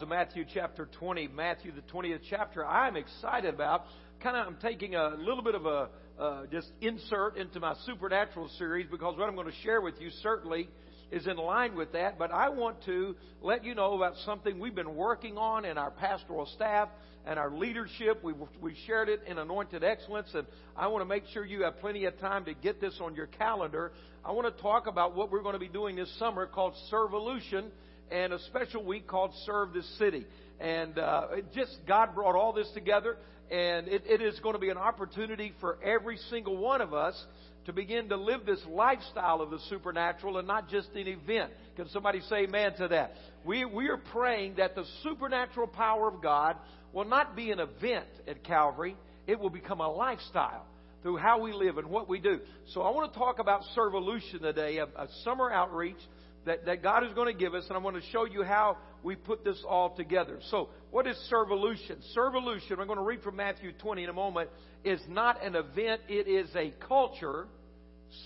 [0.00, 3.84] to Matthew chapter 20, Matthew the 20th chapter, I'm excited about.
[4.20, 5.88] Kind of, I'm taking a little bit of a
[6.18, 10.10] uh, just insert into my supernatural series because what I'm going to share with you
[10.22, 10.68] certainly
[11.10, 12.18] is in line with that.
[12.18, 15.90] But I want to let you know about something we've been working on in our
[15.90, 16.88] pastoral staff
[17.24, 18.22] and our leadership.
[18.22, 21.78] We we shared it in Anointed Excellence, and I want to make sure you have
[21.78, 23.92] plenty of time to get this on your calendar.
[24.22, 27.70] I want to talk about what we're going to be doing this summer called Servolution
[28.10, 30.26] and a special week called Serve the City.
[30.60, 33.16] And uh, just God brought all this together,
[33.50, 37.20] and it, it is going to be an opportunity for every single one of us
[37.66, 41.50] to begin to live this lifestyle of the supernatural and not just an event.
[41.74, 43.14] Can somebody say amen to that?
[43.44, 46.56] We, we are praying that the supernatural power of God
[46.92, 50.64] will not be an event at Calvary, it will become a lifestyle
[51.02, 52.40] through how we live and what we do.
[52.72, 55.98] So I want to talk about Servolution today, a, a summer outreach
[56.46, 58.78] that, that God is going to give us, and I'm going to show you how
[59.02, 60.38] we put this all together.
[60.50, 61.98] So, what is servolution?
[62.16, 64.48] Servolution, I'm going to read from Matthew 20 in a moment,
[64.84, 67.48] is not an event, it is a culture.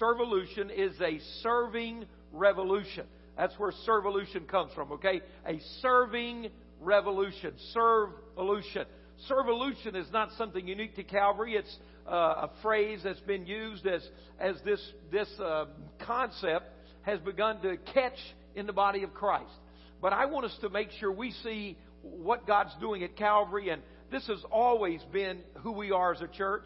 [0.00, 3.06] Servolution is a serving revolution.
[3.36, 5.22] That's where servolution comes from, okay?
[5.46, 6.50] A serving
[6.80, 7.54] revolution.
[7.74, 8.84] Servolution.
[9.30, 11.54] Servolution is not something unique to Calvary.
[11.54, 11.74] It's
[12.06, 14.06] uh, a phrase that's been used as,
[14.38, 15.66] as this, this uh,
[16.06, 16.66] concept
[17.02, 18.18] has begun to catch
[18.54, 19.52] in the body of Christ.
[20.00, 23.82] But I want us to make sure we see what God's doing at Calvary, and
[24.10, 26.64] this has always been who we are as a church,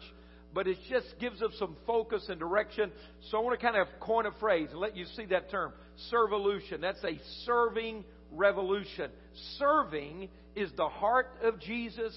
[0.53, 2.91] but it just gives us some focus and direction.
[3.29, 5.73] So I want to kind of coin a phrase and let you see that term
[6.11, 6.79] servolution.
[6.79, 9.11] That's a serving revolution.
[9.59, 12.13] Serving is the heart of Jesus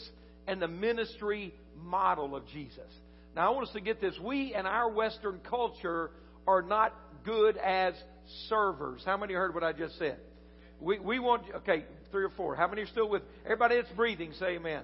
[0.46, 2.90] and the ministry model of Jesus.
[3.34, 4.14] Now, I want us to get this.
[4.22, 6.10] We and our Western culture
[6.46, 6.94] are not
[7.28, 7.92] good as
[8.48, 9.02] servers.
[9.04, 10.16] How many heard what I just said?
[10.80, 12.56] We, we want, okay, three or four.
[12.56, 14.82] How many are still with, everybody that's breathing, say amen.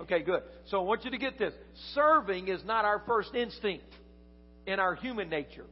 [0.00, 0.42] Okay, good.
[0.68, 1.52] So I want you to get this.
[1.94, 3.84] Serving is not our first instinct
[4.66, 5.66] in our human nature.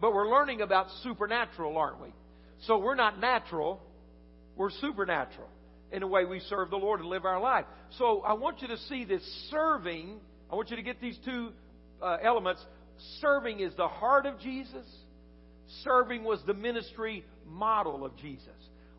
[0.00, 2.08] But we're learning about supernatural, aren't we?
[2.66, 3.80] So we're not natural,
[4.54, 5.48] we're supernatural
[5.90, 7.64] in the way we serve the Lord and live our life.
[7.98, 10.20] So I want you to see this serving.
[10.50, 11.50] I want you to get these two
[12.00, 12.64] uh, elements.
[13.20, 14.86] Serving is the heart of Jesus
[15.84, 18.48] Serving was the ministry model of Jesus.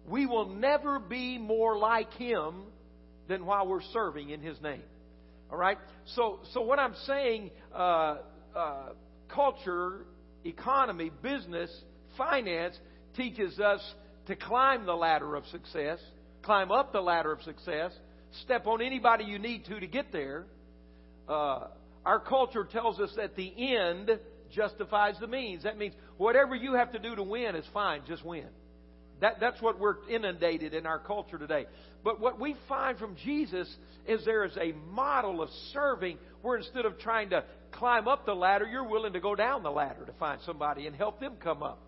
[0.08, 2.64] We will never be more like Him
[3.28, 4.84] than while we're serving in His name.
[5.52, 5.78] All right?
[6.16, 8.18] So, so what I'm saying, uh,
[8.56, 8.90] uh,
[9.30, 10.06] culture,
[10.44, 11.70] economy, business,
[12.18, 12.78] finance
[13.16, 13.82] teaches us
[14.28, 16.00] to climb the ladder of success,
[16.42, 17.92] climb up the ladder of success,
[18.42, 20.46] step on anybody you need to to get there.
[21.28, 21.68] Uh,
[22.06, 24.10] our culture tells us that the end
[24.52, 25.64] justifies the means.
[25.64, 28.48] That means whatever you have to do to win is fine, just win.
[29.22, 31.66] That, that's what we're inundated in our culture today.
[32.04, 33.74] But what we find from Jesus
[34.06, 38.34] is there is a model of serving where instead of trying to climb up the
[38.34, 41.64] ladder, you're willing to go down the ladder to find somebody and help them come
[41.64, 41.80] up.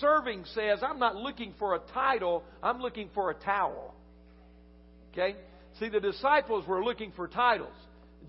[0.00, 3.94] Serving says, I'm not looking for a title, I'm looking for a towel.
[5.12, 5.36] Okay?
[5.78, 7.74] See, the disciples were looking for titles.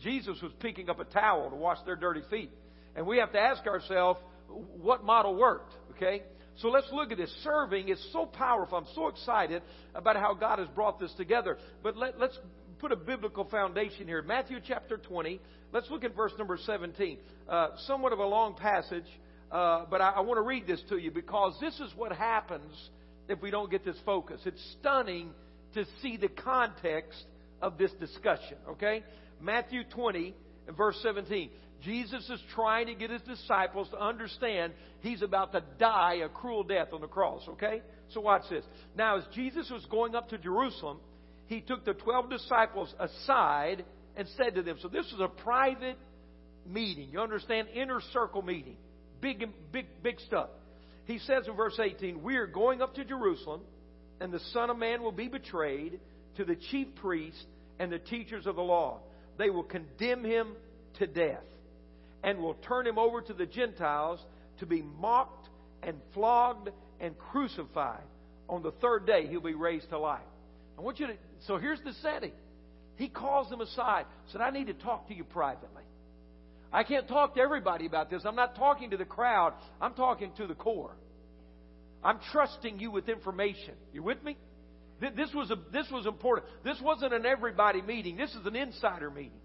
[0.01, 2.51] Jesus was picking up a towel to wash their dirty feet.
[2.95, 5.73] And we have to ask ourselves, what model worked?
[5.91, 6.23] Okay?
[6.57, 7.33] So let's look at this.
[7.43, 8.77] Serving is so powerful.
[8.77, 9.61] I'm so excited
[9.93, 11.57] about how God has brought this together.
[11.83, 12.37] But let, us
[12.79, 14.21] put a biblical foundation here.
[14.21, 15.39] Matthew chapter 20.
[15.71, 17.17] Let's look at verse number 17.
[17.47, 19.05] Uh, somewhat of a long passage,
[19.51, 22.73] uh, but I, I want to read this to you because this is what happens
[23.27, 24.41] if we don't get this focus.
[24.45, 25.31] It's stunning
[25.73, 27.23] to see the context
[27.61, 28.57] of this discussion.
[28.69, 29.03] Okay?
[29.41, 30.33] Matthew 20
[30.67, 31.49] and verse 17.
[31.83, 36.63] Jesus is trying to get his disciples to understand he's about to die a cruel
[36.63, 37.81] death on the cross, okay?
[38.09, 38.63] So watch this.
[38.95, 40.97] Now, as Jesus was going up to Jerusalem,
[41.45, 43.85] he took the 12 disciples aside
[44.15, 45.97] and said to them, so this was a private
[46.65, 47.09] meeting.
[47.11, 47.67] You understand?
[47.73, 48.77] Inner circle meeting.
[49.21, 50.49] Big, big, big stuff.
[51.05, 53.61] He says in verse 18, We are going up to Jerusalem,
[54.19, 55.99] and the Son of Man will be betrayed
[56.35, 57.43] to the chief priests
[57.79, 58.99] and the teachers of the law.
[59.37, 60.53] They will condemn him
[60.99, 61.43] to death
[62.23, 64.19] and will turn him over to the Gentiles
[64.59, 65.49] to be mocked
[65.83, 68.03] and flogged and crucified.
[68.49, 70.21] On the third day, he'll be raised to life.
[70.77, 71.13] I want you to,
[71.47, 72.31] so here's the setting.
[72.95, 75.83] He calls them aside, said, I need to talk to you privately.
[76.71, 78.23] I can't talk to everybody about this.
[78.25, 79.53] I'm not talking to the crowd.
[79.79, 80.95] I'm talking to the core.
[82.03, 83.73] I'm trusting you with information.
[83.93, 84.37] You with me?
[84.99, 86.47] This was, a, this was important.
[86.63, 88.17] This wasn't an everybody meeting.
[88.17, 89.39] This is an insider meeting.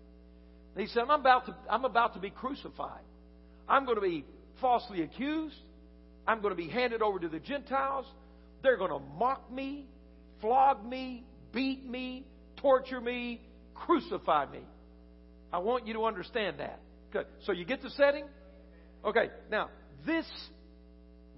[0.76, 3.02] He said, I'm about, to, I'm about to be crucified.
[3.68, 4.24] I'm going to be
[4.60, 5.56] falsely accused.
[6.26, 8.06] I'm going to be handed over to the Gentiles.
[8.62, 9.86] They're going to mock me,
[10.40, 12.24] flog me, beat me,
[12.56, 13.40] torture me,
[13.74, 14.60] crucify me.
[15.52, 16.80] I want you to understand that.
[17.12, 17.26] Good.
[17.44, 18.24] so you get the setting?
[19.04, 19.68] Okay, now,
[20.06, 20.24] this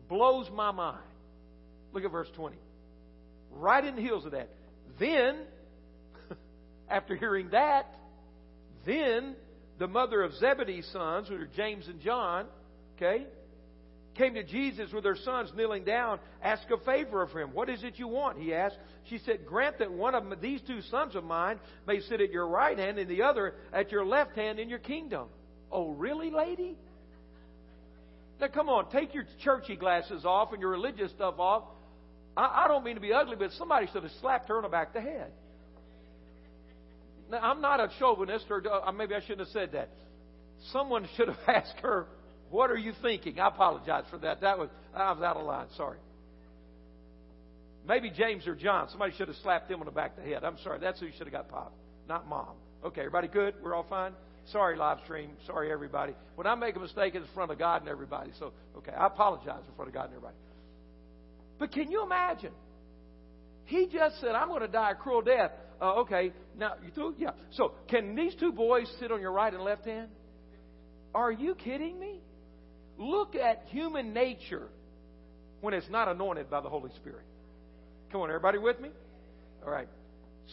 [0.09, 1.03] blows my mind.
[1.93, 2.57] Look at verse 20.
[3.51, 4.51] Right in the heels of that.
[5.01, 5.41] Then,
[6.89, 7.93] after hearing that,
[8.85, 9.35] then
[9.79, 12.47] the mother of Zebedee's sons, who are James and John,
[12.97, 13.27] okay,
[14.15, 17.53] came to Jesus with her sons kneeling down, ask a favor of him.
[17.53, 18.39] What is it you want?
[18.39, 18.77] He asked.
[19.09, 22.47] She said, Grant that one of these two sons of mine may sit at your
[22.47, 25.29] right hand and the other at your left hand in your kingdom.
[25.71, 26.77] Oh, really, lady?
[28.41, 31.65] Now, come on, take your churchy glasses off and your religious stuff off.
[32.37, 34.69] I, I don't mean to be ugly, but somebody should have slapped her in the
[34.69, 35.33] back of the head.
[37.43, 39.91] I'm not a chauvinist, or uh, maybe I shouldn't have said that.
[40.73, 42.07] Someone should have asked her,
[42.51, 44.41] "What are you thinking?" I apologize for that.
[44.41, 45.67] That was I was out of line.
[45.77, 45.99] Sorry.
[47.87, 48.89] Maybe James or John.
[48.89, 50.43] Somebody should have slapped them on the back of the head.
[50.43, 50.79] I'm sorry.
[50.81, 51.77] That's who you should have got popped,
[52.09, 52.57] not mom.
[52.85, 53.55] Okay, everybody good?
[53.63, 54.13] We're all fine?
[54.53, 55.31] Sorry, live stream.
[55.47, 56.15] Sorry, everybody.
[56.35, 58.31] When I make a mistake, it's in front of God and everybody.
[58.39, 60.37] So, okay, I apologize in front of God and everybody.
[61.59, 62.53] But can you imagine?
[63.67, 65.53] He just said, I'm going to die a cruel death.
[65.81, 67.15] Uh, okay, now, you through?
[67.19, 67.31] Yeah.
[67.53, 70.09] So, can these two boys sit on your right and left hand?
[71.15, 72.21] Are you kidding me?
[72.99, 74.69] Look at human nature
[75.61, 77.25] when it's not anointed by the Holy Spirit.
[78.13, 78.91] Come on, everybody with me?
[79.65, 79.89] All right.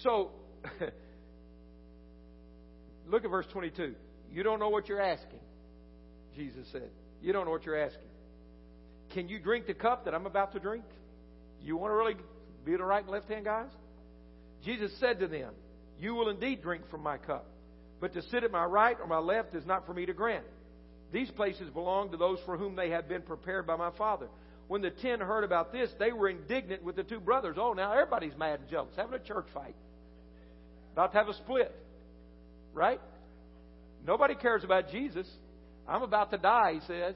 [0.03, 0.31] So,
[3.07, 3.95] Look at verse 22.
[4.31, 5.39] You don't know what you're asking,
[6.35, 6.89] Jesus said.
[7.21, 8.07] You don't know what you're asking.
[9.13, 10.85] Can you drink the cup that I'm about to drink?
[11.61, 12.15] You want to really
[12.65, 13.69] be the right and left hand guys?
[14.63, 15.53] Jesus said to them,
[15.99, 17.47] You will indeed drink from my cup,
[17.99, 20.45] but to sit at my right or my left is not for me to grant.
[21.11, 24.27] These places belong to those for whom they have been prepared by my Father.
[24.67, 27.57] When the ten heard about this, they were indignant with the two brothers.
[27.59, 29.75] Oh, now everybody's mad and jealous, having a church fight,
[30.93, 31.75] about to have a split.
[32.73, 33.01] Right?
[34.07, 35.27] Nobody cares about Jesus.
[35.87, 37.15] I'm about to die, he says.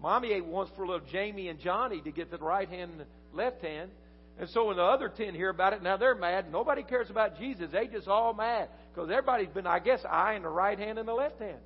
[0.00, 3.90] Mommy wants for little Jamie and Johnny to get the right hand and left hand.
[4.38, 6.50] And so when the other ten hear about it, now they're mad.
[6.50, 7.68] Nobody cares about Jesus.
[7.72, 8.68] They just all mad.
[8.92, 11.58] Because everybody's been, I guess, eyeing the right hand and the left hand.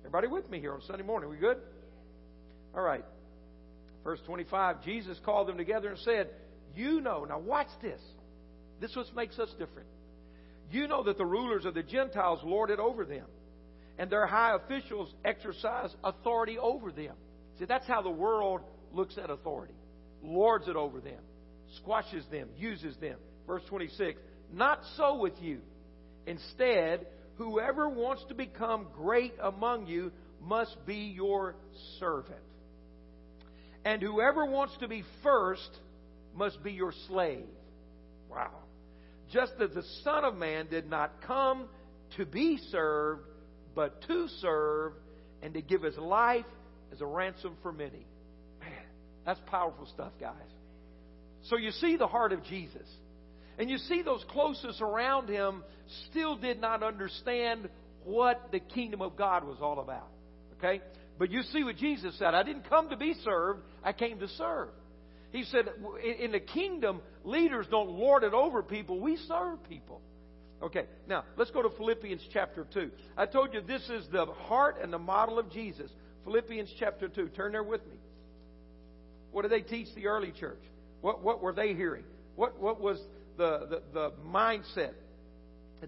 [0.00, 1.30] Everybody with me here on Sunday morning?
[1.30, 1.56] We good?
[2.74, 3.04] All right.
[4.02, 6.28] Verse 25, Jesus called them together and said,
[6.76, 8.00] You know, now watch this.
[8.80, 9.88] This is what makes us different.
[10.70, 13.26] You know that the rulers of the Gentiles lord it over them,
[13.98, 17.14] and their high officials exercise authority over them.
[17.58, 18.60] See, that's how the world
[18.92, 19.74] looks at authority
[20.24, 21.20] lords it over them,
[21.78, 23.16] squashes them, uses them.
[23.46, 24.18] Verse 26
[24.52, 25.60] Not so with you.
[26.26, 27.06] Instead,
[27.36, 30.12] whoever wants to become great among you
[30.42, 31.56] must be your
[31.98, 32.38] servant.
[33.84, 35.68] And whoever wants to be first
[36.34, 37.46] must be your slave.
[38.30, 38.50] Wow
[39.34, 41.66] just as the Son of Man did not come
[42.16, 43.22] to be served,
[43.74, 44.92] but to serve
[45.42, 46.46] and to give his life
[46.92, 48.06] as a ransom for many.
[48.60, 48.70] Man,
[49.26, 50.34] that's powerful stuff, guys.
[51.44, 52.88] So you see the heart of Jesus.
[53.58, 55.62] And you see those closest around him
[56.10, 57.68] still did not understand
[58.04, 60.08] what the kingdom of God was all about.
[60.58, 60.82] Okay?
[61.18, 62.34] But you see what Jesus said.
[62.34, 64.68] I didn't come to be served, I came to serve.
[65.30, 65.66] He said,
[66.20, 70.00] in the kingdom, leaders don't lord it over people, we serve people.
[70.62, 72.90] Okay, now let's go to Philippians chapter 2.
[73.16, 75.90] I told you this is the heart and the model of Jesus.
[76.24, 77.28] Philippians chapter 2.
[77.30, 77.96] Turn there with me.
[79.30, 80.62] What did they teach the early church?
[81.04, 82.04] What, what were they hearing?
[82.34, 82.98] What, what was
[83.36, 84.94] the, the, the mindset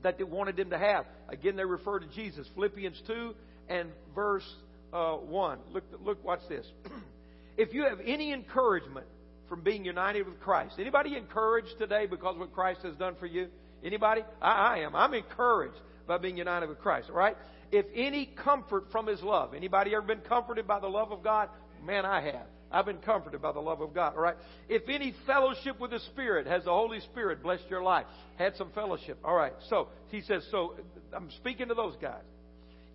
[0.02, 1.06] that they wanted them to have?
[1.30, 2.46] Again, they refer to Jesus.
[2.54, 3.34] Philippians 2
[3.70, 4.44] and verse
[4.92, 5.58] uh, 1.
[5.72, 6.66] Look, look, watch this.
[7.56, 9.06] if you have any encouragement
[9.48, 10.74] from being united with Christ.
[10.78, 13.48] Anybody encouraged today because of what Christ has done for you?
[13.82, 14.20] Anybody?
[14.42, 14.94] I, I am.
[14.94, 17.08] I'm encouraged by being united with Christ.
[17.08, 17.38] All right.
[17.72, 19.54] If any comfort from His love.
[19.54, 21.48] Anybody ever been comforted by the love of God?
[21.82, 22.46] Man, I have.
[22.70, 24.14] I've been comforted by the love of God.
[24.16, 24.36] All right.
[24.68, 28.06] If any fellowship with the Spirit has the Holy Spirit blessed your life,
[28.36, 29.18] had some fellowship.
[29.24, 29.52] All right.
[29.70, 30.44] So he says.
[30.50, 30.74] So
[31.12, 32.24] I'm speaking to those guys.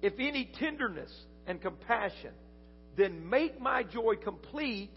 [0.01, 1.12] If any tenderness
[1.48, 2.32] and compassion,
[2.98, 4.92] then make my joy complete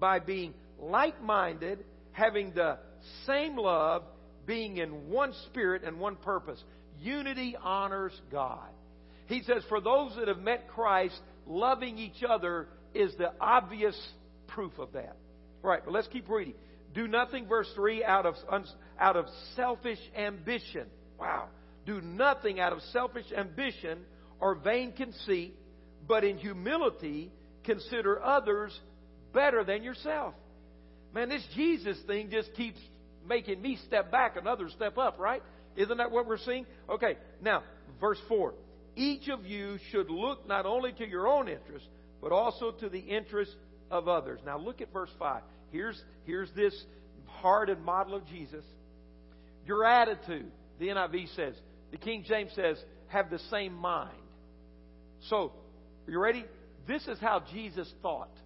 [0.00, 2.78] by being like minded, having the
[3.26, 4.02] same love,
[4.46, 6.62] being in one spirit and one purpose.
[7.00, 8.68] Unity honors God.
[9.26, 13.96] He says, for those that have met Christ, loving each other is the obvious
[14.48, 15.16] proof of that.
[15.62, 16.54] Right, but let's keep reading.
[16.94, 18.34] Do nothing, verse 3, out of,
[18.98, 20.86] out of selfish ambition.
[21.18, 21.48] Wow.
[21.84, 23.98] Do nothing out of selfish ambition
[24.40, 25.54] or vain conceit,
[26.06, 27.30] but in humility
[27.64, 28.78] consider others
[29.32, 30.34] better than yourself.
[31.14, 32.78] Man, this Jesus thing just keeps
[33.28, 35.42] making me step back and others step up, right?
[35.76, 36.66] Isn't that what we're seeing?
[36.88, 37.62] Okay, now,
[38.00, 38.54] verse 4.
[38.94, 41.86] Each of you should look not only to your own interest,
[42.26, 43.54] but also to the interest
[43.88, 44.40] of others.
[44.44, 45.42] Now look at verse 5.
[45.70, 46.74] Here's, here's this
[47.24, 48.64] heart and model of Jesus.
[49.64, 51.54] Your attitude, the NIV says,
[51.92, 54.10] the King James says, have the same mind.
[55.28, 55.52] So,
[56.08, 56.44] are you ready?
[56.88, 58.36] This is how Jesus thought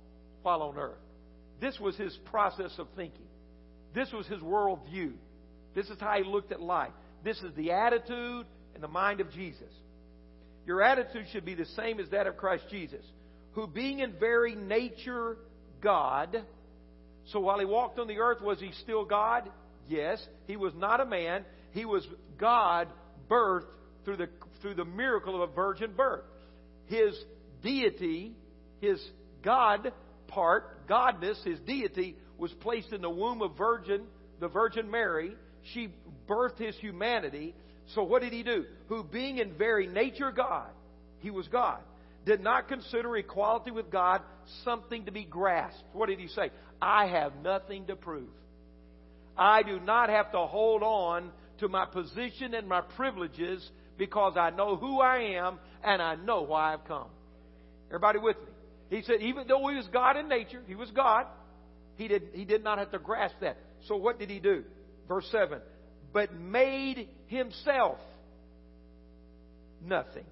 [0.42, 1.00] while on earth.
[1.58, 3.28] This was his process of thinking.
[3.94, 5.12] This was his worldview.
[5.74, 6.92] This is how he looked at life.
[7.24, 8.44] This is the attitude
[8.74, 9.72] and the mind of Jesus.
[10.66, 13.06] Your attitude should be the same as that of Christ Jesus,
[13.52, 15.36] who being in very nature
[15.80, 16.44] God,
[17.26, 19.50] so while he walked on the earth, was he still God?
[19.88, 20.24] Yes.
[20.46, 21.44] He was not a man.
[21.72, 22.06] He was
[22.38, 22.88] God
[23.28, 23.66] birthed
[24.04, 24.28] through the,
[24.62, 26.24] through the miracle of a virgin birth.
[26.86, 27.16] His
[27.62, 28.32] deity,
[28.80, 29.00] his
[29.42, 29.92] God
[30.28, 34.02] part, godness, his deity, was placed in the womb of Virgin,
[34.40, 35.32] the Virgin Mary.
[35.74, 35.88] She
[36.28, 37.54] birthed his humanity.
[37.94, 38.64] So what did he do?
[38.88, 40.70] Who being in very nature God,
[41.18, 41.80] he was God,
[42.26, 44.22] did not consider equality with God
[44.64, 45.82] something to be grasped.
[45.92, 46.50] What did he say?
[46.80, 48.28] I have nothing to prove.
[49.36, 54.50] I do not have to hold on to my position and my privileges because I
[54.50, 57.08] know who I am and I know why I've come.
[57.88, 58.98] Everybody with me?
[58.98, 61.26] He said, even though he was God in nature, he was God,
[61.96, 63.56] he did, he did not have to grasp that.
[63.86, 64.64] So what did he do?
[65.06, 65.60] Verse 7
[66.12, 67.98] But made himself
[69.82, 70.24] nothing.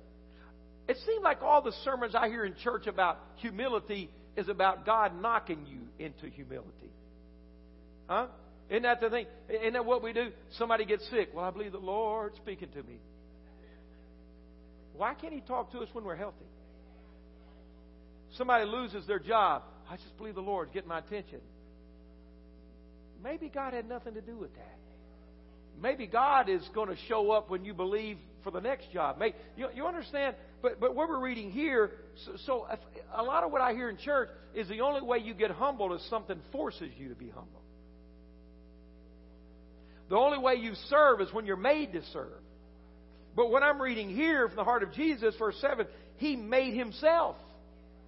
[0.89, 5.21] It seems like all the sermons I hear in church about humility is about God
[5.21, 6.91] knocking you into humility.
[8.09, 8.29] Huh?
[8.71, 9.27] Isn't that the thing?
[9.51, 10.31] Isn't that what we do?
[10.57, 11.31] Somebody gets sick.
[11.35, 12.99] Well, I believe the Lord speaking to me.
[14.95, 16.47] Why can't He talk to us when we're healthy?
[18.37, 19.63] Somebody loses their job.
[19.91, 21.41] I just believe the Lord's getting my attention.
[23.23, 24.79] Maybe God had nothing to do with that.
[25.81, 29.17] Maybe God is going to show up when you believe for the next job.
[29.19, 30.35] Maybe, you, you understand?
[30.63, 31.91] But, but what we're reading here,
[32.25, 32.67] so, so
[33.15, 35.93] a lot of what I hear in church is the only way you get humbled
[35.93, 37.63] is something forces you to be humble.
[40.09, 42.41] The only way you serve is when you're made to serve.
[43.37, 47.37] But what I'm reading here from the heart of Jesus, verse 7, He made Himself.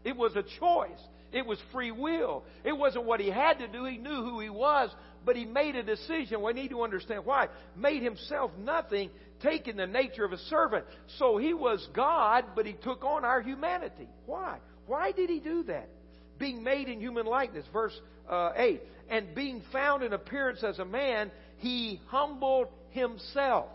[0.03, 0.99] It was a choice.
[1.33, 2.43] It was free will.
[2.65, 3.85] It wasn't what He had to do.
[3.85, 4.91] He knew who He was,
[5.25, 6.43] but He made a decision.
[6.43, 7.49] We need to understand why.
[7.77, 9.11] Made Himself nothing,
[9.43, 10.85] taking the nature of a servant.
[11.19, 14.09] So He was God, but He took on our humanity.
[14.27, 14.59] Why?
[14.87, 15.89] Why did He do that?
[16.39, 17.99] Being made in human likeness, verse
[18.29, 18.81] uh, 8.
[19.11, 23.67] And being found in appearance as a man, he humbled himself.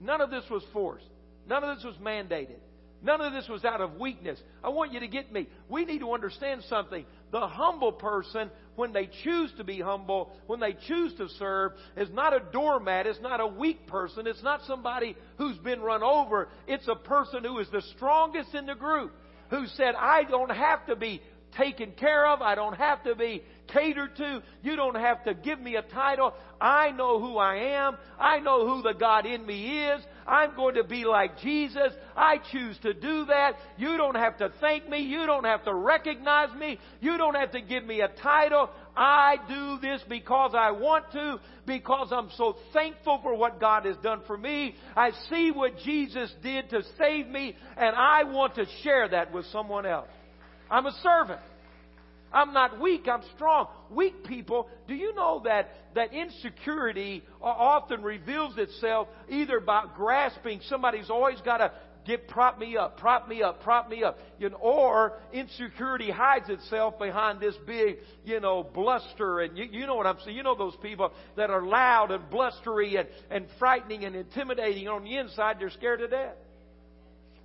[0.00, 1.04] None of this was forced.
[1.48, 2.58] None of this was mandated.
[3.06, 4.36] None of this was out of weakness.
[4.64, 5.46] I want you to get me.
[5.68, 7.04] We need to understand something.
[7.30, 12.08] The humble person, when they choose to be humble, when they choose to serve, is
[12.10, 13.06] not a doormat.
[13.06, 14.26] It's not a weak person.
[14.26, 16.48] It's not somebody who's been run over.
[16.66, 19.12] It's a person who is the strongest in the group
[19.50, 21.22] who said, I don't have to be
[21.56, 22.42] taken care of.
[22.42, 24.42] I don't have to be catered to.
[24.64, 26.34] You don't have to give me a title.
[26.60, 27.98] I know who I am.
[28.18, 30.02] I know who the God in me is.
[30.26, 31.92] I'm going to be like Jesus.
[32.16, 33.54] I choose to do that.
[33.76, 34.98] You don't have to thank me.
[34.98, 36.78] You don't have to recognize me.
[37.00, 38.70] You don't have to give me a title.
[38.96, 43.96] I do this because I want to, because I'm so thankful for what God has
[43.98, 44.74] done for me.
[44.96, 49.46] I see what Jesus did to save me, and I want to share that with
[49.46, 50.08] someone else.
[50.70, 51.40] I'm a servant.
[52.32, 53.68] I'm not weak, I'm strong.
[53.90, 60.60] Weak people, do you know that, that insecurity uh, often reveals itself either by grasping,
[60.68, 61.72] somebody's always got to
[62.06, 64.18] get prop me up, prop me up, prop me up.
[64.38, 69.86] You know, or insecurity hides itself behind this big, you know, bluster and you, you
[69.86, 70.36] know what I'm saying.
[70.36, 75.04] You know those people that are loud and blustery and, and frightening and intimidating on
[75.04, 76.36] the inside, they're scared to death.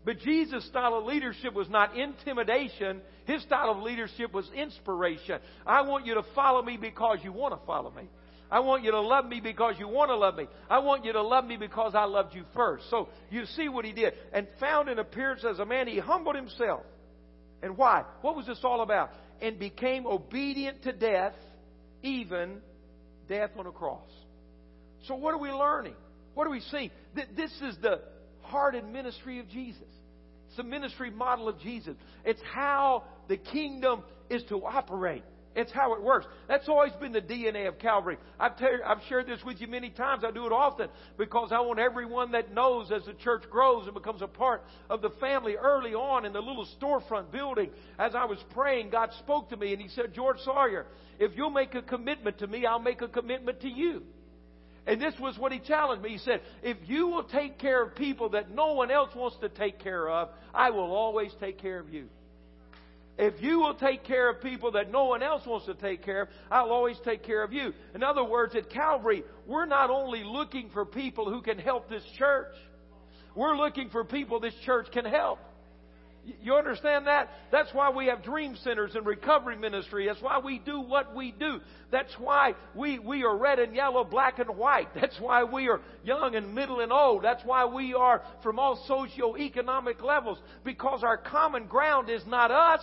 [0.04, 3.02] But Jesus' style of leadership was not intimidation.
[3.32, 5.40] His style of leadership was inspiration.
[5.66, 8.10] I want you to follow me because you want to follow me.
[8.52, 10.48] I want you to love me because you want to love me.
[10.70, 12.90] I want you to love me because I loved you first.
[12.90, 14.14] So you see what he did.
[14.34, 16.84] And found in appearance as a man, he humbled himself.
[17.64, 18.04] And why?
[18.20, 19.12] What was this all about?
[19.42, 21.36] And became obedient to death,
[22.04, 22.58] even
[23.30, 24.10] death on a cross.
[25.08, 25.96] So what are we learning?
[26.34, 26.92] What are we seeing?
[27.16, 28.02] This is the
[28.42, 29.88] heart and ministry of Jesus.
[30.52, 31.96] It's the ministry model of Jesus.
[32.26, 35.24] It's how the kingdom is to operate.
[35.56, 36.26] It's how it works.
[36.50, 38.18] That's always been the DNA of Calvary.
[38.38, 40.26] I've, ter- I've shared this with you many times.
[40.28, 43.94] I do it often because I want everyone that knows as the church grows and
[43.94, 47.70] becomes a part of the family early on in the little storefront building.
[47.98, 50.86] As I was praying, God spoke to me and He said, George Sawyer,
[51.18, 54.04] if you'll make a commitment to me, I'll make a commitment to you.
[54.88, 56.12] And this was what he challenged me.
[56.12, 59.50] He said, If you will take care of people that no one else wants to
[59.50, 62.08] take care of, I will always take care of you.
[63.18, 66.24] If you will take care of people that no one else wants to take care
[66.24, 67.74] of, I'll always take care of you.
[67.94, 72.04] In other words, at Calvary, we're not only looking for people who can help this
[72.18, 72.56] church,
[73.36, 75.40] we're looking for people this church can help.
[76.24, 77.30] You understand that?
[77.52, 80.06] That's why we have dream centers and recovery ministry.
[80.06, 81.60] That's why we do what we do.
[81.92, 84.90] That's why we, we are red and yellow, black and white.
[84.94, 87.24] That's why we are young and middle and old.
[87.24, 90.38] That's why we are from all socio-economic levels.
[90.64, 92.82] Because our common ground is not us.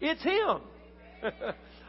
[0.00, 0.60] It's Him.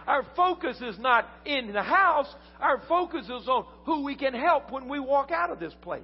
[0.08, 2.34] our focus is not in the house.
[2.60, 6.04] Our focus is on who we can help when we walk out of this place.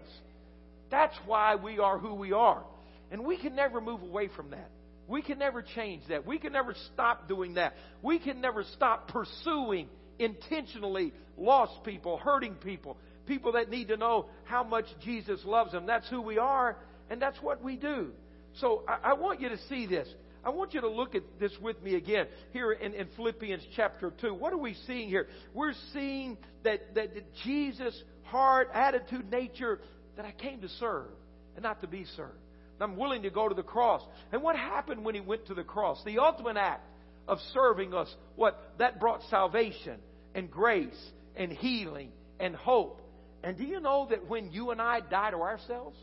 [0.92, 2.64] That's why we are who we are.
[3.12, 4.70] And we can never move away from that.
[5.08, 6.26] We can never change that.
[6.26, 7.74] We can never stop doing that.
[8.02, 9.90] We can never stop pursuing
[10.20, 15.86] intentionally lost people, hurting people, people that need to know how much Jesus loves them.
[15.86, 16.78] That's who we are,
[17.10, 18.12] and that's what we do.
[18.60, 20.08] So I, I want you to see this.
[20.44, 24.14] I want you to look at this with me again here in, in Philippians chapter
[24.22, 24.34] 2.
[24.34, 25.28] What are we seeing here?
[25.54, 27.10] We're seeing that, that
[27.44, 29.80] Jesus' heart, attitude, nature,
[30.16, 31.08] that I came to serve
[31.56, 32.38] and not to be served.
[32.82, 34.02] I'm willing to go to the cross.
[34.32, 36.02] And what happened when he went to the cross?
[36.06, 36.88] The ultimate act
[37.28, 38.60] of serving us, what?
[38.78, 40.00] That brought salvation
[40.34, 43.02] and grace and healing and hope.
[43.44, 45.98] And do you know that when you and I die to ourselves,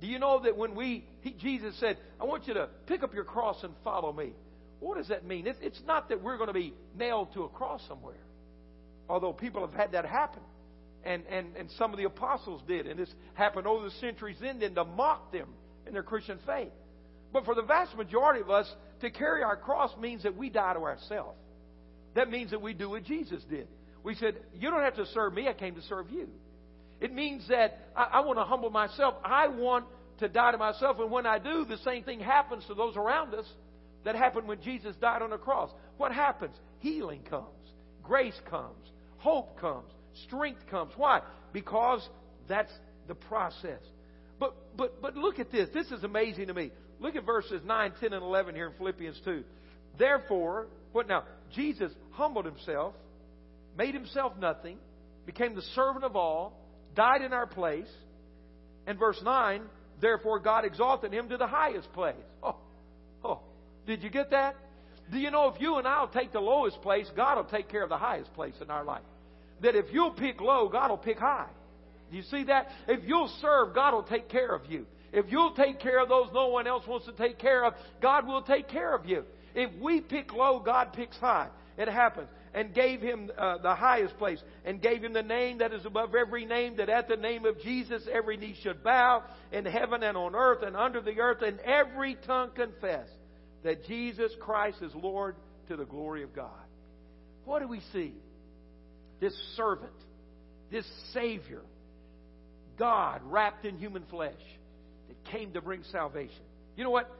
[0.00, 3.14] do you know that when we, he, Jesus said, I want you to pick up
[3.14, 4.32] your cross and follow me.
[4.80, 5.46] What does that mean?
[5.46, 8.20] It, it's not that we're going to be nailed to a cross somewhere.
[9.08, 10.42] Although people have had that happen.
[11.04, 12.86] And, and, and some of the apostles did.
[12.86, 15.48] And this happened over the centuries then, then to mock them
[15.88, 16.72] in their Christian faith.
[17.32, 20.74] But for the vast majority of us, to carry our cross means that we die
[20.74, 21.38] to ourselves.
[22.14, 23.68] That means that we do what Jesus did.
[24.02, 26.28] We said, You don't have to serve me, I came to serve you.
[27.00, 29.14] It means that I, I want to humble myself.
[29.24, 29.84] I want
[30.18, 30.98] to die to myself.
[30.98, 33.46] And when I do, the same thing happens to those around us
[34.04, 35.70] that happened when Jesus died on the cross.
[35.96, 36.56] What happens?
[36.80, 37.46] Healing comes,
[38.02, 39.90] grace comes, hope comes,
[40.26, 40.92] strength comes.
[40.96, 41.20] Why?
[41.52, 42.06] Because
[42.48, 42.72] that's
[43.06, 43.80] the process.
[44.38, 45.68] But, but, but look at this.
[45.74, 46.70] This is amazing to me.
[47.00, 49.44] Look at verses 9, 10, and 11 here in Philippians 2.
[49.98, 51.24] Therefore, what now?
[51.54, 52.94] Jesus humbled himself,
[53.76, 54.78] made himself nothing,
[55.26, 56.58] became the servant of all,
[56.94, 57.88] died in our place.
[58.86, 59.62] And verse 9,
[60.00, 62.16] therefore God exalted him to the highest place.
[62.42, 62.56] Oh,
[63.24, 63.40] oh,
[63.86, 64.56] did you get that?
[65.10, 67.68] Do you know if you and I will take the lowest place, God will take
[67.68, 69.02] care of the highest place in our life?
[69.62, 71.48] That if you'll pick low, God will pick high.
[72.10, 72.68] Do you see that?
[72.86, 74.86] If you'll serve, God will take care of you.
[75.12, 78.26] If you'll take care of those no one else wants to take care of, God
[78.26, 79.24] will take care of you.
[79.54, 81.48] If we pick low, God picks high.
[81.76, 82.28] It happens.
[82.54, 86.14] And gave him uh, the highest place, and gave him the name that is above
[86.14, 90.16] every name, that at the name of Jesus every knee should bow in heaven and
[90.16, 93.06] on earth and under the earth, and every tongue confess
[93.64, 95.36] that Jesus Christ is Lord
[95.68, 96.50] to the glory of God.
[97.44, 98.14] What do we see?
[99.20, 99.92] This servant,
[100.70, 101.62] this Savior,
[102.78, 104.40] God wrapped in human flesh
[105.08, 106.42] that came to bring salvation.
[106.76, 107.10] You know what?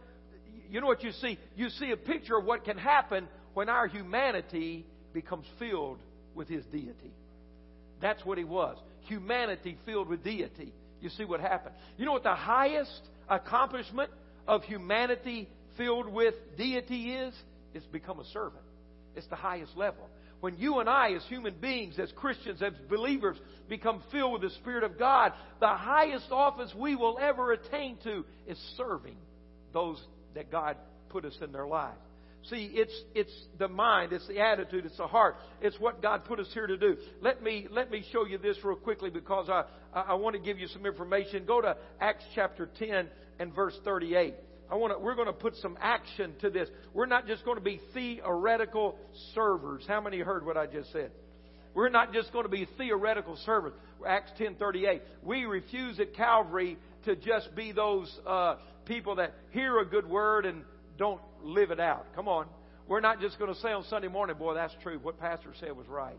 [0.71, 1.39] You know what you see?
[1.57, 5.99] You see a picture of what can happen when our humanity becomes filled
[6.35, 7.13] with His deity.
[8.01, 8.77] That's what He was.
[9.07, 10.73] Humanity filled with deity.
[11.01, 11.75] You see what happened.
[11.97, 14.11] You know what the highest accomplishment
[14.47, 17.35] of humanity filled with deity is?
[17.75, 18.65] It's become a servant.
[19.17, 20.09] It's the highest level
[20.41, 23.37] when you and I, as human beings, as Christians, as believers,
[23.69, 28.25] become filled with the Spirit of God, the highest office we will ever attain to
[28.47, 29.17] is serving
[29.73, 30.01] those
[30.35, 30.77] that God
[31.09, 31.99] put us in their lives.
[32.45, 35.37] See, it's, it's the mind, it's the attitude, it's the heart.
[35.61, 36.97] It's what God put us here to do.
[37.21, 40.59] Let me, let me show you this real quickly because I, I want to give
[40.59, 41.45] you some information.
[41.45, 43.09] Go to Acts chapter 10
[43.41, 44.35] and verse 38.
[44.71, 46.69] I want to, we're going to put some action to this.
[46.93, 48.97] We're not just going to be theoretical
[49.35, 49.85] servers.
[49.89, 51.11] How many heard what I just said?
[51.75, 53.73] We're not just going to be theoretical servers.
[54.07, 55.01] Acts 10:38.
[55.23, 60.45] We refuse at Calvary to just be those uh, people that hear a good word
[60.45, 60.65] and
[60.99, 62.07] don't live it out.
[62.15, 62.47] Come on.
[62.89, 64.99] We're not just going to say on Sunday morning, boy, that's true.
[65.03, 66.19] What Pastor said was right.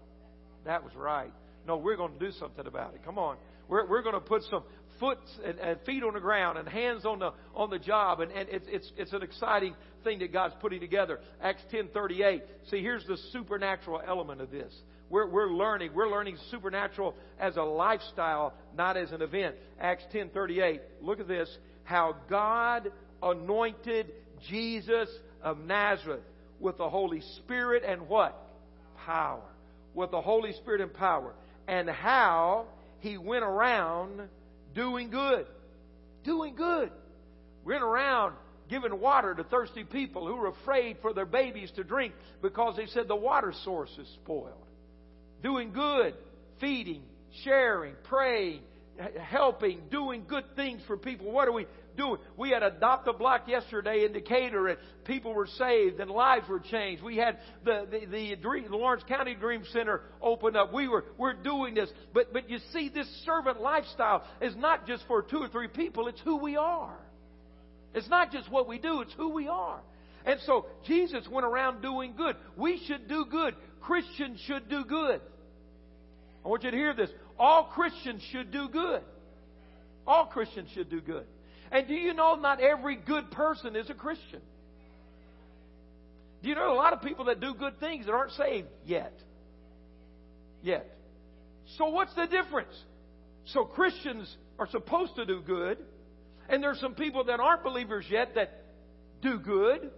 [0.65, 1.33] That was right.
[1.67, 3.03] No, we're going to do something about it.
[3.03, 3.37] Come on.
[3.69, 4.63] We're, we're going to put some
[4.99, 8.31] foot and, and feet on the ground and hands on the on the job, and,
[8.31, 11.19] and it's it's it's an exciting thing that God's putting together.
[11.41, 12.43] Acts ten thirty eight.
[12.69, 14.73] See, here's the supernatural element of this.
[15.09, 15.91] We're, we're learning.
[15.95, 19.55] We're learning supernatural as a lifestyle, not as an event.
[19.79, 20.81] Acts 10:38.
[21.01, 21.49] Look at this.
[21.83, 22.91] How God
[23.23, 24.11] anointed
[24.49, 25.09] Jesus
[25.41, 26.23] of Nazareth
[26.59, 28.39] with the Holy Spirit and what?
[29.05, 29.41] Power.
[29.95, 31.33] With the Holy Spirit and power
[31.67, 32.65] and how
[32.99, 34.21] he went around
[34.73, 35.45] doing good.
[36.23, 36.91] Doing good.
[37.65, 38.35] Went around
[38.69, 42.85] giving water to thirsty people who were afraid for their babies to drink because they
[42.85, 44.53] said the water source is spoiled.
[45.41, 46.13] Doing good,
[46.59, 47.01] feeding,
[47.43, 48.61] sharing, praying,
[49.19, 51.31] helping, doing good things for people.
[51.31, 51.65] What are we
[51.99, 52.19] doing?
[52.35, 56.59] We had Adopt a Block yesterday in Decatur, and people were saved and lives were
[56.59, 57.03] changed.
[57.03, 60.73] We had the the, the, Dream, the Lawrence County Dream Center open up.
[60.73, 65.03] We were we're doing this, but but you see, this servant lifestyle is not just
[65.07, 66.07] for two or three people.
[66.07, 66.97] It's who we are.
[67.93, 69.81] It's not just what we do, it's who we are.
[70.25, 72.35] And so Jesus went around doing good.
[72.55, 73.55] We should do good.
[73.81, 75.21] Christians should do good.
[76.45, 77.09] I want you to hear this.
[77.37, 79.01] All Christians should do good.
[80.05, 81.25] All Christians should do good.
[81.71, 84.41] And do you know not every good person is a Christian?
[86.41, 89.13] Do you know a lot of people that do good things that aren't saved yet?
[90.61, 90.89] Yet.
[91.77, 92.73] So what's the difference?
[93.45, 95.77] So Christians are supposed to do good,
[96.47, 98.63] and there's some people that aren't believers yet that
[99.21, 99.91] do good.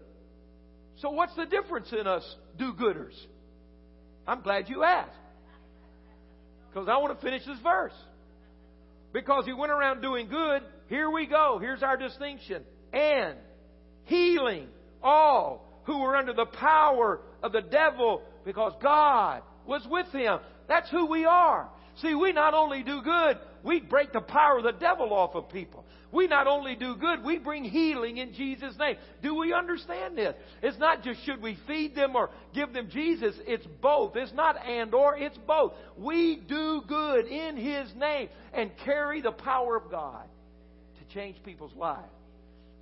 [0.98, 2.24] So what's the difference in us
[2.58, 3.14] do-gooders?
[4.28, 5.12] I'm glad you asked.
[6.70, 7.94] Because I want to finish this verse.
[9.14, 11.60] Because he went around doing good, here we go.
[11.60, 12.64] Here's our distinction.
[12.94, 13.38] And
[14.06, 14.68] healing
[15.04, 20.40] all who were under the power of the devil because God was with him.
[20.68, 21.70] That's who we are.
[22.02, 25.50] See, we not only do good, we break the power of the devil off of
[25.50, 25.86] people.
[26.12, 28.98] We not only do good, we bring healing in Jesus' name.
[29.24, 30.36] Do we understand this?
[30.62, 34.16] It's not just should we feed them or give them Jesus, it's both.
[34.16, 35.74] It's not and or, it's both.
[35.98, 40.26] We do good in His name and carry the power of God
[41.00, 42.12] to change people's lives.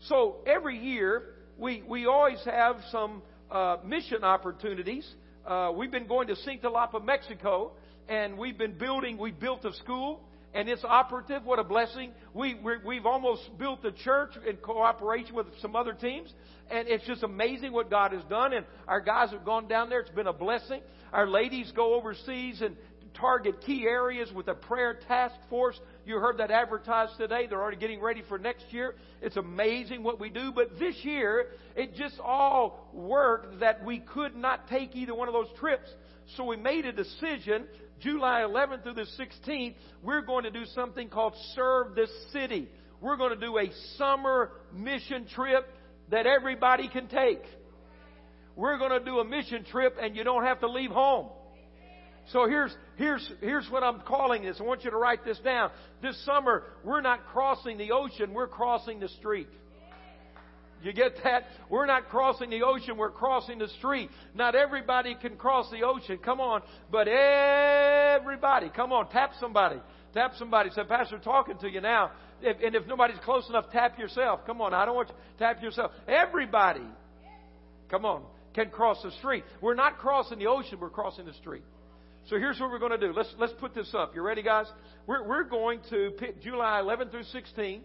[0.08, 1.24] So every year,
[1.58, 5.08] we, we always have some uh, mission opportunities.
[5.46, 7.74] Uh, we've been going to Cintalapa, Mexico,
[8.08, 10.22] and we've been building, we built a school
[10.54, 11.46] and it's operative.
[11.46, 12.12] What a blessing.
[12.34, 16.34] We, we have almost built the church in cooperation with some other teams.
[16.72, 18.54] And it's just amazing what God has done.
[18.54, 20.00] And our guys have gone down there.
[20.00, 20.82] It's been a blessing.
[21.14, 22.76] Our ladies go overseas and
[23.16, 25.80] target key areas with a prayer task force.
[26.06, 27.48] You heard that advertised today.
[27.48, 28.96] They're already getting ready for next year.
[29.22, 30.52] It's amazing what we do.
[30.52, 35.34] But this year, it just all worked that we could not take either one of
[35.34, 35.90] those trips.
[36.38, 37.66] So we made a decision
[38.02, 42.68] July 11th through the 16th, we're going to do something called Serve the City.
[43.02, 45.68] We're going to do a summer mission trip
[46.10, 47.42] that everybody can take.
[48.56, 51.30] We're going to do a mission trip and you don't have to leave home.
[52.32, 54.58] So here's, here's, here's what I'm calling this.
[54.60, 55.72] I want you to write this down.
[56.02, 59.48] This summer, we're not crossing the ocean, we're crossing the street.
[60.82, 61.44] You get that?
[61.70, 64.10] We're not crossing the ocean, we're crossing the street.
[64.34, 66.20] Not everybody can cross the ocean.
[66.24, 66.62] Come on.
[66.92, 69.80] But everybody, come on, tap somebody.
[70.14, 70.70] Tap somebody.
[70.72, 72.12] Say, Pastor, talking to you now.
[72.42, 74.42] If, and if nobody's close enough, tap yourself.
[74.46, 74.74] Come on.
[74.74, 75.92] I don't want you tap yourself.
[76.08, 76.86] Everybody,
[77.90, 79.44] come on, can cross the street.
[79.62, 81.64] We're not crossing the ocean, we're crossing the street.
[82.30, 83.12] So here's what we're going to do.
[83.12, 84.14] Let's, let's put this up.
[84.14, 84.68] You ready, guys?
[85.08, 87.82] We're, we're going to pick July 11 through 16.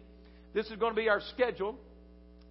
[0.52, 1.78] This is going to be our schedule.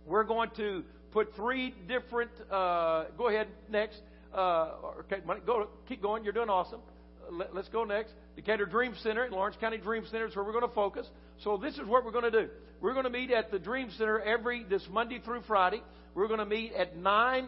[0.05, 2.31] We're going to put three different.
[2.51, 4.01] Uh, go ahead next.
[4.33, 6.23] Uh, okay, go keep going.
[6.23, 6.81] You're doing awesome.
[7.27, 8.11] Uh, let, us go next.
[8.35, 11.07] Decatur Dream Center, and Lawrence County Dream Center is where we're going to focus.
[11.43, 12.49] So this is what we're going to do.
[12.81, 15.81] We're going to meet at the Dream Center every this Monday through Friday.
[16.15, 17.47] We're going to meet at nine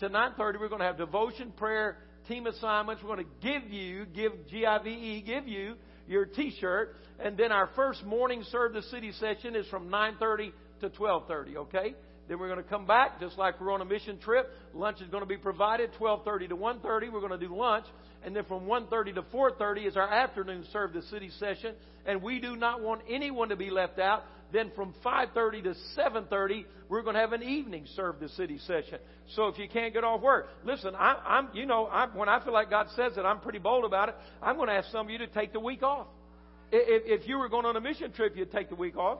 [0.00, 0.58] to nine thirty.
[0.58, 3.02] We're going to have devotion, prayer, team assignments.
[3.02, 5.74] We're going to give you, give G I V E, give you
[6.08, 10.52] your T-shirt, and then our first morning serve the city session is from nine thirty
[10.82, 11.94] to 12:30, okay?
[12.28, 14.48] Then we're going to come back just like we're on a mission trip.
[14.74, 17.12] Lunch is going to be provided 12:30 to 1:30.
[17.12, 17.86] We're going to do lunch,
[18.24, 21.74] and then from 1:30 to 4:30 is our afternoon serve the city session,
[22.06, 24.24] and we do not want anyone to be left out.
[24.52, 28.98] Then from 5:30 to 7:30, we're going to have an evening serve the city session.
[29.34, 32.42] So if you can't get off work, listen, I, I'm, you know, I, when I
[32.44, 34.14] feel like God says it, I'm pretty bold about it.
[34.42, 36.06] I'm going to ask some of you to take the week off.
[36.70, 39.18] If, if you were going on a mission trip, you'd take the week off,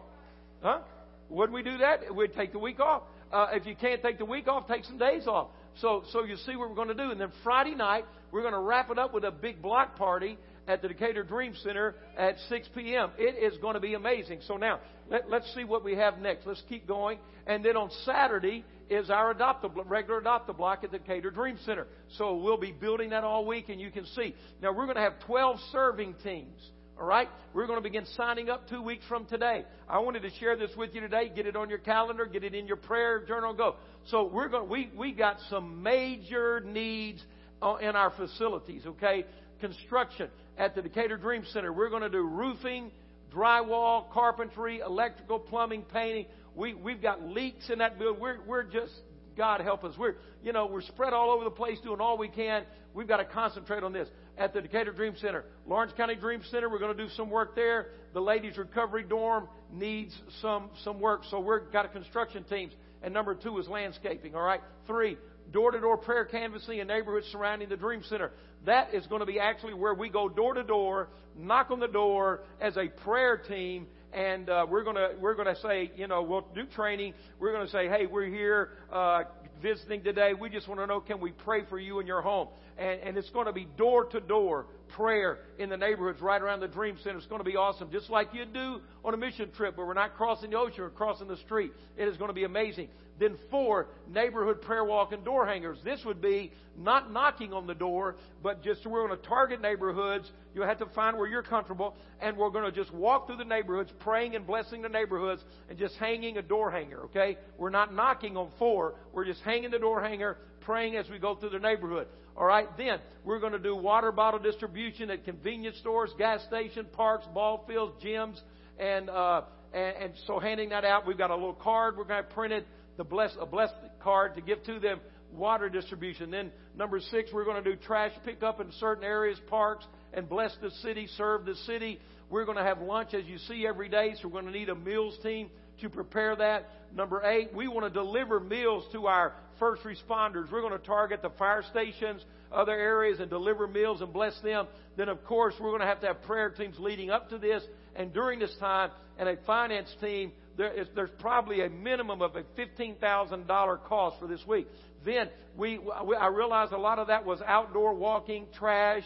[0.62, 0.80] huh?
[1.28, 2.14] Wouldn't we do that?
[2.14, 3.02] We'd take the week off.
[3.32, 5.48] Uh, if you can't take the week off, take some days off.
[5.80, 7.10] So, so you see what we're going to do.
[7.10, 10.38] And then Friday night, we're going to wrap it up with a big block party
[10.68, 13.10] at the Decatur Dream Center at 6 p.m.
[13.18, 14.40] It is going to be amazing.
[14.46, 14.80] So now,
[15.10, 16.46] let, us see what we have next.
[16.46, 17.18] Let's keep going.
[17.46, 21.58] And then on Saturday is our adopt regular adopt the block at the Decatur Dream
[21.64, 21.86] Center.
[22.18, 24.34] So we'll be building that all week, and you can see.
[24.60, 26.60] Now, we're going to have 12 serving teams.
[26.98, 27.28] All right?
[27.54, 29.64] We're going to begin signing up two weeks from today.
[29.88, 31.30] I wanted to share this with you today.
[31.34, 33.76] Get it on your calendar, get it in your prayer journal, go.
[34.08, 37.22] So we're going we we got some major needs
[37.62, 39.24] uh, in our facilities, okay?
[39.62, 40.28] construction
[40.58, 41.72] at the Decatur Dream Center.
[41.72, 42.90] We're going to do roofing,
[43.32, 46.26] drywall, carpentry, electrical, plumbing, painting.
[46.54, 48.20] We, we've got leaks in that building.
[48.20, 48.92] We're, we're just,
[49.36, 49.94] God help us.
[49.96, 52.64] We're, you know, we're spread all over the place doing all we can.
[52.92, 54.08] We've got to concentrate on this.
[54.38, 57.54] At the Decatur Dream Center, Lawrence County Dream Center, we're going to do some work
[57.54, 57.88] there.
[58.14, 61.22] The ladies' recovery dorm needs some, some work.
[61.30, 62.72] So we've got a construction teams.
[63.02, 64.34] And number two is landscaping.
[64.34, 64.60] All right.
[64.86, 65.18] Three,
[65.52, 68.30] door to door prayer canvassing in neighborhoods surrounding the Dream Center.
[68.64, 71.88] That is going to be actually where we go door to door, knock on the
[71.88, 76.06] door as a prayer team, and uh, we're going to we're going to say, you
[76.06, 77.14] know, we'll do training.
[77.40, 79.24] We're going to say, hey, we're here uh,
[79.62, 80.32] visiting today.
[80.38, 82.48] We just want to know, can we pray for you in your home?
[82.76, 86.60] And, and it's going to be door to door prayer in the neighborhoods right around
[86.60, 87.18] the Dream Center.
[87.18, 89.94] It's going to be awesome, just like you do on a mission trip, where we're
[89.94, 91.72] not crossing the ocean or crossing the street.
[91.96, 92.88] It is going to be amazing.
[93.22, 95.78] Then four, neighborhood prayer walk and door hangers.
[95.84, 100.28] This would be not knocking on the door, but just we're going to target neighborhoods.
[100.56, 103.44] You have to find where you're comfortable, and we're going to just walk through the
[103.44, 107.02] neighborhoods, praying and blessing the neighborhoods, and just hanging a door hanger.
[107.04, 108.94] Okay, we're not knocking on four.
[109.12, 112.08] We're just hanging the door hanger, praying as we go through the neighborhood.
[112.36, 116.86] All right, then we're going to do water bottle distribution at convenience stores, gas station,
[116.92, 118.40] parks, ball fields, gyms,
[118.80, 121.06] and uh, and, and so handing that out.
[121.06, 124.34] We've got a little card we're going to print it the bless, a blessed card
[124.34, 125.00] to give to them
[125.32, 126.30] water distribution.
[126.30, 130.54] Then number six, we're going to do trash pickup in certain areas, parks, and bless
[130.60, 132.00] the city, serve the city.
[132.30, 134.68] We're going to have lunch as you see every day, so we're going to need
[134.68, 135.50] a meals team
[135.80, 136.68] to prepare that.
[136.94, 140.50] Number eight, we want to deliver meals to our first responders.
[140.50, 144.66] We're going to target the fire stations, other areas, and deliver meals and bless them.
[144.96, 147.62] Then, of course, we're going to have to have prayer teams leading up to this
[147.96, 152.36] and during this time, and a finance team there is, there's probably a minimum of
[152.36, 154.68] a $15,000 cost for this week.
[155.04, 155.80] Then we,
[156.18, 159.02] I realized a lot of that was outdoor walking, trash,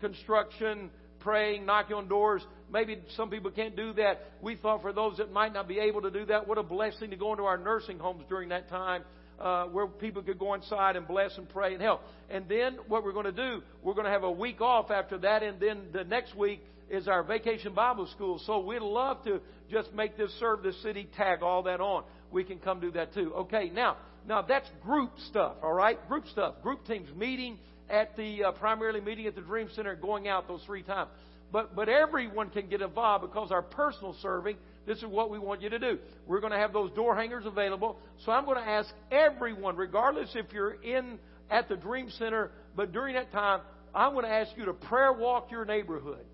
[0.00, 2.42] construction, praying, knocking on doors.
[2.72, 4.20] Maybe some people can't do that.
[4.42, 7.10] We thought for those that might not be able to do that, what a blessing
[7.10, 9.04] to go into our nursing homes during that time.
[9.38, 12.02] Uh, where people could go inside and bless and pray and help.
[12.28, 15.16] And then what we're going to do, we're going to have a week off after
[15.18, 18.40] that, and then the next week is our vacation Bible school.
[18.46, 22.04] So we'd love to just make this serve the city, tag all that on.
[22.30, 23.32] We can come do that too.
[23.34, 23.96] Okay, now,
[24.26, 25.98] now that's group stuff, all right?
[26.08, 26.62] Group stuff.
[26.62, 30.62] Group teams meeting at the, uh, primarily meeting at the Dream Center, going out those
[30.64, 31.10] three times.
[31.50, 35.62] But, but everyone can get involved because our personal serving, this is what we want
[35.62, 35.98] you to do.
[36.26, 37.98] We're going to have those door hangers available.
[38.26, 41.18] So I'm going to ask everyone, regardless if you're in
[41.50, 43.60] at the Dream Center, but during that time,
[43.94, 46.24] I'm going to ask you to prayer walk your neighborhood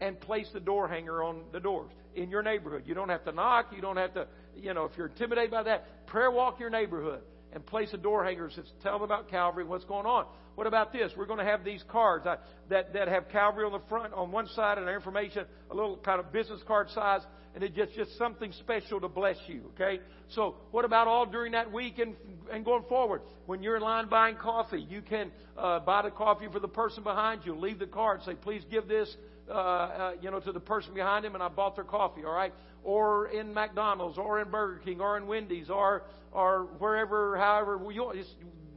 [0.00, 2.82] and place the door hanger on the doors in your neighborhood.
[2.86, 3.72] You don't have to knock.
[3.74, 7.20] You don't have to, you know, if you're intimidated by that, prayer walk your neighborhood
[7.52, 10.26] and place a door hanger that tell them about Calvary, what's going on.
[10.56, 11.12] What about this?
[11.16, 12.36] We're going to have these cards uh,
[12.70, 15.98] that, that have Calvary on the front, on one side, and our information, a little
[15.98, 17.20] kind of business card size,
[17.54, 20.00] and it's just, just something special to bless you, okay?
[20.28, 22.14] So, what about all during that week and,
[22.50, 23.20] and going forward?
[23.44, 27.02] When you're in line buying coffee, you can uh, buy the coffee for the person
[27.02, 29.14] behind you, leave the card, say, please give this
[29.48, 32.24] uh, uh, you know, to the person behind him, and I bought their coffee.
[32.24, 32.52] All right,
[32.84, 38.12] or in McDonald's, or in Burger King, or in Wendy's, or or wherever, however you.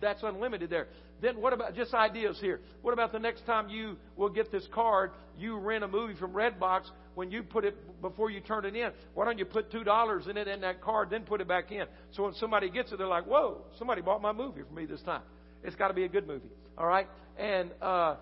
[0.01, 0.87] That's unlimited there.
[1.21, 2.61] Then what about just ideas here?
[2.81, 5.11] What about the next time you will get this card?
[5.37, 6.83] You rent a movie from Redbox.
[7.15, 10.27] When you put it before you turn it in, why don't you put two dollars
[10.27, 11.85] in it in that card, then put it back in?
[12.11, 15.01] So when somebody gets it, they're like, "Whoa, somebody bought my movie for me this
[15.01, 15.21] time."
[15.63, 17.07] It's got to be a good movie, all right?
[17.37, 18.15] And uh,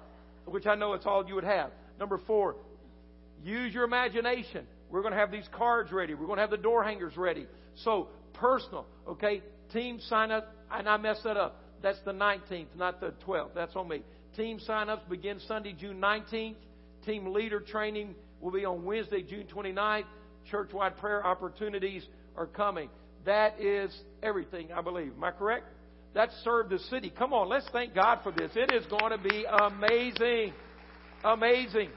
[0.46, 1.72] which I know it's all you would have.
[2.00, 2.56] Number four,
[3.44, 4.66] use your imagination.
[4.90, 6.14] We're going to have these cards ready.
[6.14, 7.48] We're going to have the door hangers ready.
[7.84, 9.42] So, personal, okay?
[9.74, 11.62] Team sign up, and I messed that up.
[11.82, 13.54] That's the 19th, not the 12th.
[13.54, 14.04] That's on me.
[14.36, 16.56] Team sign ups begin Sunday, June 19th.
[17.06, 20.06] Team leader training will be on Wednesday, June 29th.
[20.50, 22.06] Church wide prayer opportunities
[22.36, 22.90] are coming.
[23.26, 25.12] That is everything, I believe.
[25.18, 25.66] Am I correct?
[26.14, 27.12] That's served the city.
[27.16, 28.52] Come on, let's thank God for this.
[28.56, 30.54] It is going to be amazing
[31.24, 31.90] amazing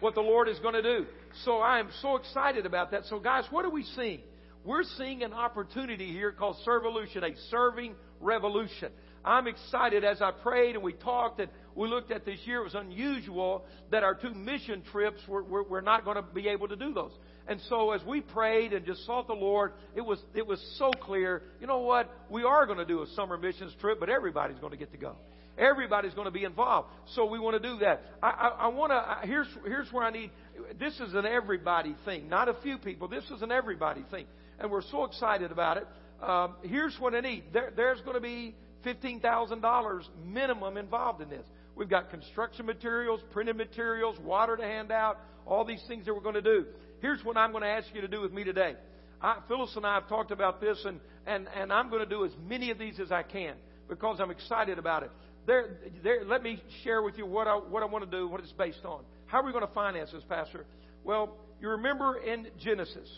[0.00, 1.06] what the Lord is going to do.
[1.44, 3.04] So I am so excited about that.
[3.06, 4.20] So, guys, what are we seeing?
[4.64, 8.90] We're seeing an opportunity here called Servolution, a serving revolution.
[9.24, 12.60] I'm excited as I prayed and we talked and we looked at this year.
[12.60, 16.48] It was unusual that our two mission trips were, were, were not going to be
[16.48, 17.12] able to do those.
[17.46, 20.90] And so as we prayed and just sought the Lord, it was, it was so
[21.02, 21.42] clear.
[21.60, 22.10] You know what?
[22.30, 24.98] We are going to do a summer missions trip, but everybody's going to get to
[24.98, 25.16] go.
[25.56, 26.88] Everybody's going to be involved.
[27.14, 28.02] So we want to do that.
[28.22, 30.30] I, I, I want to, here's, here's where I need,
[30.78, 33.08] this is an everybody thing, not a few people.
[33.08, 34.26] This is an everybody thing.
[34.58, 35.86] And we're so excited about it.
[36.22, 37.44] Um, here's what I need.
[37.52, 41.46] There, there's going to be $15,000 minimum involved in this.
[41.76, 46.20] We've got construction materials, printed materials, water to hand out, all these things that we're
[46.20, 46.66] going to do.
[47.00, 48.74] Here's what I'm going to ask you to do with me today.
[49.20, 52.24] I, Phyllis and I have talked about this, and, and, and I'm going to do
[52.24, 53.54] as many of these as I can
[53.88, 55.10] because I'm excited about it.
[55.46, 58.40] There, there, let me share with you what I, what I want to do, what
[58.40, 59.02] it's based on.
[59.26, 60.64] How are we going to finance this, Pastor?
[61.04, 63.08] Well, you remember in Genesis,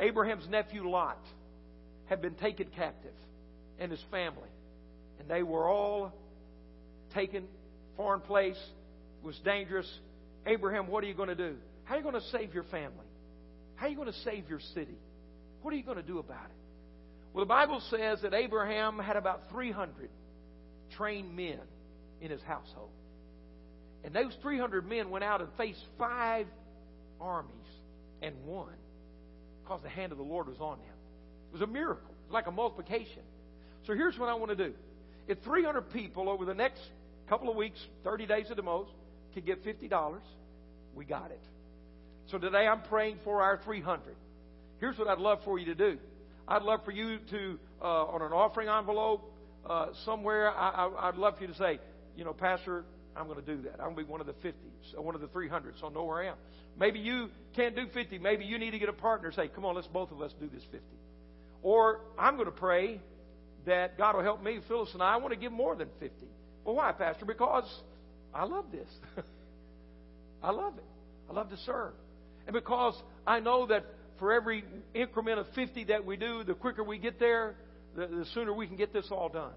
[0.00, 1.20] Abraham's nephew Lot
[2.06, 3.14] had been taken captive
[3.78, 4.48] and his family.
[5.20, 6.12] And they were all
[7.14, 7.44] taken,
[7.96, 8.58] foreign place,
[9.22, 9.90] it was dangerous.
[10.46, 11.56] Abraham, what are you going to do?
[11.84, 13.06] How are you going to save your family?
[13.76, 14.98] How are you going to save your city?
[15.62, 16.56] What are you going to do about it?
[17.32, 20.08] Well, the Bible says that Abraham had about 300
[20.90, 21.60] trained men
[22.20, 22.90] in his household.
[24.04, 26.46] And those 300 men went out and faced five
[27.20, 27.50] armies
[28.22, 28.68] and won
[29.62, 30.96] because the hand of the Lord was on them.
[31.50, 32.08] It was a miracle.
[32.08, 33.22] It was like a multiplication.
[33.86, 34.74] So here's what I want to do.
[35.28, 36.80] If 300 people over the next
[37.28, 38.90] couple of weeks, 30 days at the most,
[39.34, 40.18] could get $50,
[40.94, 41.42] we got it.
[42.30, 44.14] So today I'm praying for our 300.
[44.78, 45.98] Here's what I'd love for you to do.
[46.48, 49.32] I'd love for you to, uh, on an offering envelope,
[49.68, 51.78] uh, somewhere, I, I, I'd love for you to say,
[52.16, 52.84] you know, Pastor,
[53.16, 53.74] I'm going to do that.
[53.74, 55.90] I'm going to be one of the 50s, or one of the 300, so I
[55.90, 56.36] know where I am.
[56.78, 58.18] Maybe you can't do 50.
[58.18, 59.32] Maybe you need to get a partner.
[59.32, 60.80] Say, come on, let's both of us do this 50.
[61.62, 63.00] Or I'm going to pray
[63.64, 65.14] that God will help me, Phyllis and I.
[65.14, 66.14] I want to give more than 50.
[66.64, 67.24] Well, why, Pastor?
[67.24, 67.68] Because
[68.34, 68.88] I love this.
[70.42, 70.84] I love it.
[71.30, 71.92] I love to serve.
[72.46, 72.94] And because
[73.26, 73.84] I know that
[74.18, 77.56] for every increment of 50 that we do, the quicker we get there,
[77.96, 79.52] the, sooner we can get this all done.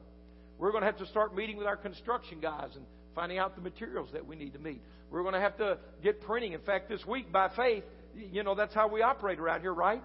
[0.57, 3.61] We're going to have to start meeting with our construction guys and finding out the
[3.61, 4.81] materials that we need to meet.
[5.09, 6.53] We're going to have to get printing.
[6.53, 7.83] In fact, this week, by faith,
[8.15, 10.01] you know, that's how we operate around here, right?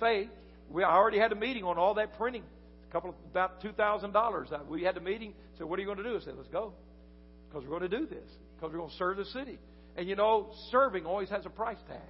[0.00, 0.28] Faith.
[0.70, 2.42] We already had a meeting on all that printing.
[2.88, 4.48] A couple of, about two thousand dollars.
[4.50, 5.34] Uh, we had a meeting.
[5.58, 6.72] Said, "What are you going to do?" I said, "Let's go,
[7.48, 8.28] because we're going to do this.
[8.56, 9.58] Because we're going to serve the city."
[9.96, 12.00] And you know, serving always has a price tag.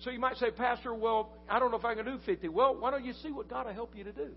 [0.00, 2.48] So you might say, Pastor, well, I don't know if I can do 50.
[2.48, 4.28] Well, why don't you see what God will help you to do?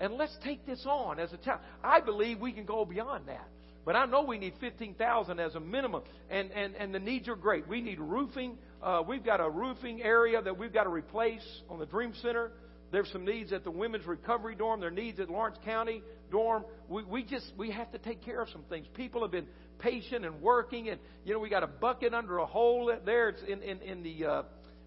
[0.00, 1.60] And let's take this on as a town.
[1.84, 3.46] I believe we can go beyond that.
[3.84, 6.02] But I know we need 15,000 as a minimum.
[6.30, 7.68] And, and, and the needs are great.
[7.68, 8.56] We need roofing.
[8.82, 12.52] Uh, we've got a roofing area that we've got to replace on the Dream Center.
[12.92, 14.80] There's some needs at the Women's Recovery Dorm.
[14.80, 16.64] There are needs at Lawrence County Dorm.
[16.88, 18.86] We, we just, we have to take care of some things.
[18.94, 19.46] People have been
[19.78, 20.88] patient and working.
[20.88, 23.28] And, you know, we got a bucket under a hole there.
[23.28, 24.42] It's in, in, in the, uh,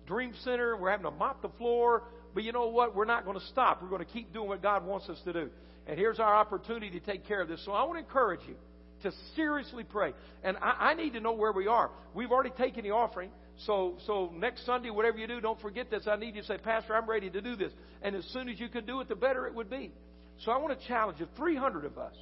[0.06, 0.76] Dream Center.
[0.76, 2.04] We're having to mop the floor.
[2.34, 2.96] But you know what?
[2.96, 3.82] We're not going to stop.
[3.82, 5.50] We're going to keep doing what God wants us to do.
[5.88, 7.64] And here's our opportunity to take care of this.
[7.66, 8.56] So I want to encourage you
[9.04, 10.14] to seriously pray.
[10.44, 11.92] And I, I need to know where we are.
[12.14, 13.30] We've already taken the offering.
[13.66, 16.08] So, so next Sunday, whatever you do, don't forget this.
[16.08, 17.72] I need you to say, Pastor, I'm ready to do this.
[18.02, 19.92] And as soon as you can do it, the better it would be.
[20.40, 21.28] So I want to challenge you.
[21.38, 22.16] 300 of us,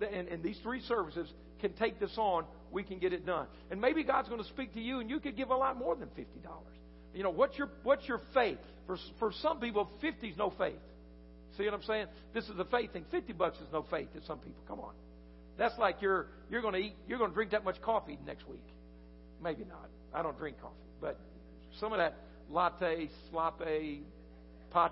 [0.00, 1.28] and these three services
[1.60, 2.44] can take this on.
[2.70, 3.46] We can get it done.
[3.70, 5.96] And maybe God's going to speak to you, and you could give a lot more
[5.96, 6.24] than $50.
[7.14, 8.58] You know, what's your, what's your faith?
[8.88, 10.80] For, for some people, 50 is no faith.
[11.56, 12.06] See what I'm saying?
[12.32, 13.04] This is a faith thing.
[13.10, 14.62] 50 bucks is no faith to some people.
[14.66, 14.94] Come on.
[15.58, 18.48] That's like you're, you're going to eat, you're going to drink that much coffee next
[18.48, 18.64] week.
[19.42, 19.88] Maybe not.
[20.14, 20.74] I don't drink coffee.
[21.00, 21.20] But
[21.78, 22.16] some of that
[22.50, 24.04] latte, slape,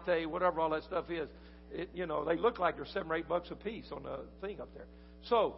[0.05, 1.29] pate, whatever all that stuff is,
[1.73, 4.21] it, you know, they look like they're seven or eight bucks a piece on the
[4.41, 4.87] thing up there.
[5.29, 5.57] So,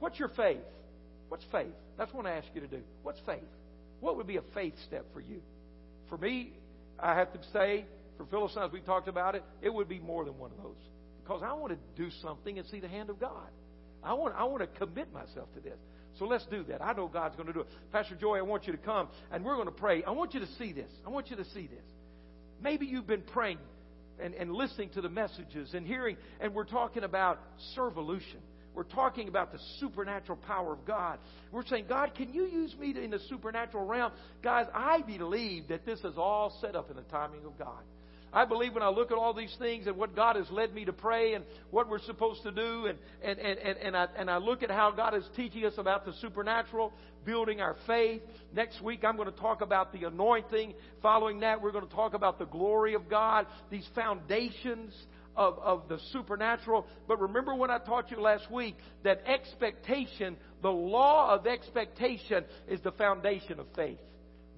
[0.00, 0.58] what's your faith?
[1.28, 1.72] What's faith?
[1.96, 2.80] That's what I ask you to do.
[3.02, 3.40] What's faith?
[4.00, 5.40] What would be a faith step for you?
[6.08, 6.52] For me,
[7.02, 7.84] I have to say,
[8.16, 10.76] for as we talked about it, it would be more than one of those.
[11.22, 13.48] Because I want to do something and see the hand of God.
[14.02, 15.78] I want, I want to commit myself to this.
[16.18, 16.82] So let's do that.
[16.82, 17.68] I know God's going to do it.
[17.90, 20.02] Pastor Joy, I want you to come and we're going to pray.
[20.04, 20.90] I want you to see this.
[21.06, 21.84] I want you to see this.
[22.60, 23.58] Maybe you've been praying
[24.20, 27.40] and, and listening to the messages and hearing, and we're talking about
[27.76, 28.40] servolution.
[28.74, 31.18] We're talking about the supernatural power of God.
[31.50, 34.12] We're saying, God, can you use me in the supernatural realm?
[34.42, 37.82] Guys, I believe that this is all set up in the timing of God.
[38.34, 40.86] I believe when I look at all these things and what God has led me
[40.86, 44.30] to pray and what we're supposed to do, and, and, and, and, and, I, and
[44.30, 46.94] I look at how God is teaching us about the supernatural,
[47.26, 48.22] building our faith.
[48.54, 50.72] Next week, I'm going to talk about the anointing.
[51.02, 54.94] Following that, we're going to talk about the glory of God, these foundations
[55.36, 56.86] of, of the supernatural.
[57.08, 62.80] But remember when I taught you last week that expectation, the law of expectation, is
[62.80, 63.98] the foundation of faith.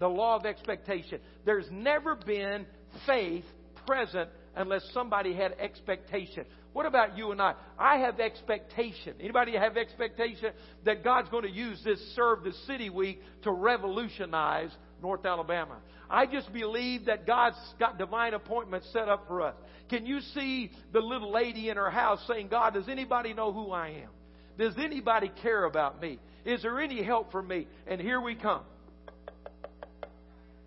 [0.01, 1.21] The law of expectation.
[1.45, 2.67] There's never been
[3.07, 3.45] faith
[3.87, 6.45] present unless somebody had expectation.
[6.73, 7.55] What about you and I?
[7.79, 9.15] I have expectation.
[9.21, 10.51] Anybody have expectation
[10.85, 14.71] that God's going to use this Serve the City week to revolutionize
[15.03, 15.77] North Alabama?
[16.09, 19.55] I just believe that God's got divine appointments set up for us.
[19.89, 23.71] Can you see the little lady in her house saying, God, does anybody know who
[23.71, 24.11] I am?
[24.59, 26.19] Does anybody care about me?
[26.45, 27.67] Is there any help for me?
[27.87, 28.63] And here we come.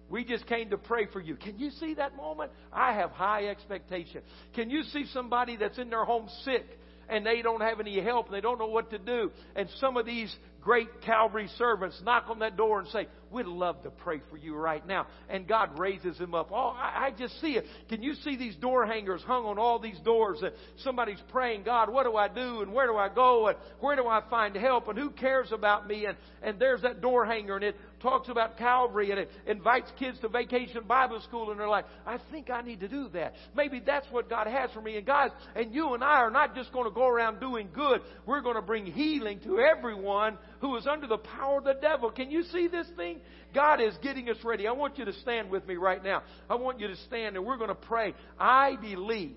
[0.09, 1.35] We just came to pray for you.
[1.35, 2.51] Can you see that moment?
[2.71, 4.21] I have high expectation.
[4.55, 6.65] Can you see somebody that's in their home sick
[7.09, 9.31] and they don't have any help and they don't know what to do?
[9.55, 13.83] And some of these great Calvary servants knock on that door and say, We'd love
[13.83, 15.07] to pray for you right now.
[15.29, 16.49] And God raises him up.
[16.51, 17.65] Oh, I, I just see it.
[17.89, 20.39] Can you see these door hangers hung on all these doors?
[20.41, 22.61] And somebody's praying, God, what do I do?
[22.61, 23.47] And where do I go?
[23.47, 24.87] And where do I find help?
[24.87, 26.05] And who cares about me?
[26.05, 30.19] And, and there's that door hanger and it talks about Calvary and it invites kids
[30.21, 33.33] to vacation Bible school and they're like, I think I need to do that.
[33.55, 34.95] Maybe that's what God has for me.
[34.95, 38.01] And guys, and you and I are not just going to go around doing good.
[38.25, 42.11] We're going to bring healing to everyone who is under the power of the devil.
[42.11, 43.19] Can you see this thing?
[43.53, 44.67] God is getting us ready.
[44.67, 46.23] I want you to stand with me right now.
[46.49, 48.13] I want you to stand and we're going to pray.
[48.39, 49.35] I believe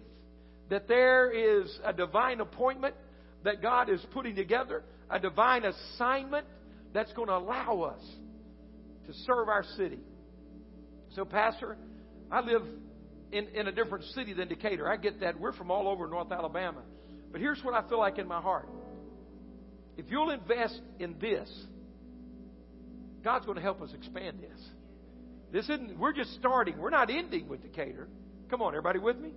[0.68, 2.95] that there is a divine appointment
[3.45, 6.47] that God is putting together, a divine assignment
[6.93, 8.03] that's going to allow us
[9.07, 10.01] to serve our city.
[11.14, 11.77] So, Pastor,
[12.31, 12.62] I live
[13.33, 14.89] in, in a different city than Decatur.
[14.89, 15.39] I get that.
[15.39, 16.83] We're from all over North Alabama.
[17.33, 18.68] But here's what I feel like in my heart.
[20.01, 21.46] If you'll invest in this,
[23.22, 24.59] God's going to help us expand this.
[25.53, 26.78] This isn't, we're just starting.
[26.78, 28.09] We're not ending with Decatur.
[28.48, 29.32] Come on, everybody with me?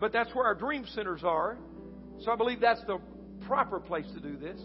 [0.00, 1.58] But that's where our dream centers are.
[2.24, 2.98] So I believe that's the
[3.46, 4.58] proper place to do this.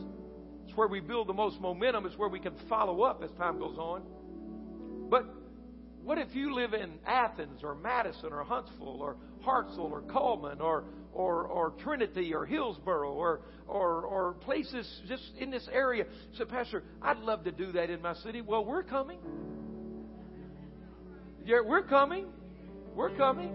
[0.67, 2.05] It's where we build the most momentum.
[2.05, 4.03] It's where we can follow up as time goes on.
[5.09, 5.25] But
[6.01, 10.85] what if you live in Athens or Madison or Huntsville or Hartselle or Cullman or
[11.15, 16.05] or, or Trinity or Hillsboro or, or, or places just in this area.
[16.37, 18.41] So, Pastor, I'd love to do that in my city.
[18.41, 19.19] Well, we're coming.
[21.45, 22.27] Yeah, we're coming.
[22.93, 23.53] We're coming.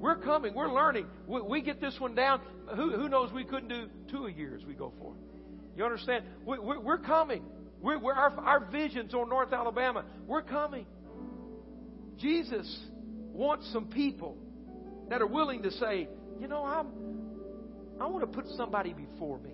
[0.00, 0.52] We're coming.
[0.54, 1.06] We're learning.
[1.28, 2.40] We, we get this one down.
[2.74, 5.18] Who, who knows we couldn't do two a year as we go forward.
[5.76, 6.24] You understand?
[6.44, 7.44] We, we, we're coming.
[7.80, 10.04] We're, we're, our, our vision's on North Alabama.
[10.26, 10.86] We're coming.
[12.18, 12.80] Jesus
[13.32, 14.36] wants some people
[15.12, 16.08] that are willing to say,
[16.40, 16.86] you know, I'm,
[18.00, 19.50] I want to put somebody before me.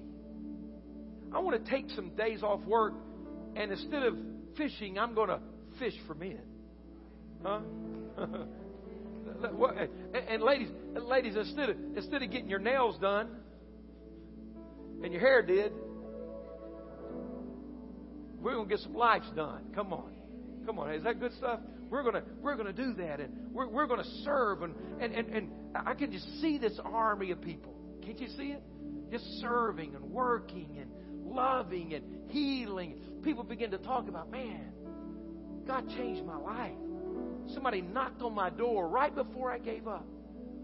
[1.35, 2.95] I want to take some days off work,
[3.57, 4.17] and instead of
[4.57, 5.41] fishing, I'm going to
[5.81, 6.39] fish for men.
[7.43, 7.59] Huh?
[10.29, 13.29] and ladies, ladies, instead of instead of getting your nails done
[15.03, 15.73] and your hair did,
[18.41, 19.63] we're gonna get some lives done.
[19.75, 20.13] Come on,
[20.67, 20.93] come on.
[20.93, 21.59] Is that good stuff?
[21.91, 25.51] We're gonna we're gonna do that, and we're we're gonna serve, and and and, and
[25.75, 27.75] I can just see this army of people.
[28.05, 28.63] Can't you see it?
[29.11, 30.91] Just serving and working and
[31.25, 33.01] loving and healing.
[33.23, 34.73] People begin to talk about, man,
[35.67, 36.77] God changed my life.
[37.55, 40.07] Somebody knocked on my door right before I gave up.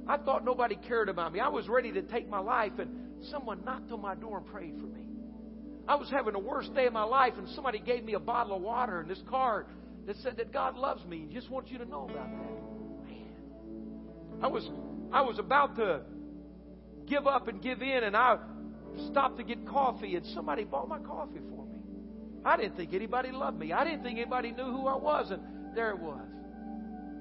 [0.07, 1.41] I thought nobody cared about me.
[1.41, 4.75] I was ready to take my life, and someone knocked on my door and prayed
[4.79, 5.07] for me.
[5.89, 8.57] I was having the worst day of my life, and somebody gave me a bottle
[8.57, 9.67] of water and this card
[10.07, 13.09] that said that God loves me and just wants you to know about that.
[13.09, 14.69] Man, I was
[15.13, 16.03] I was about to
[17.07, 18.39] give up and give in, and I
[19.11, 21.79] stopped to get coffee, and somebody bought my coffee for me.
[22.45, 23.73] I didn't think anybody loved me.
[23.73, 25.43] I didn't think anybody knew who I was, and
[25.75, 26.21] there it was.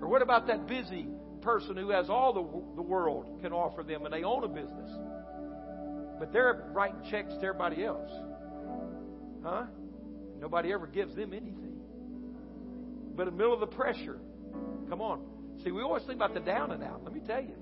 [0.01, 1.07] Or what about that busy
[1.41, 4.89] person who has all the, the world can offer them, and they own a business,
[6.19, 8.11] but they're writing checks to everybody else?
[9.43, 9.63] Huh?
[10.39, 11.62] Nobody ever gives them anything.
[13.15, 14.19] But in the middle of the pressure,
[14.89, 15.21] come on.
[15.63, 17.03] See, we always think about the down and out.
[17.03, 17.55] Let me tell you.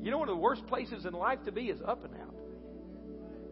[0.00, 2.34] You know one of the worst places in life to be is up and out.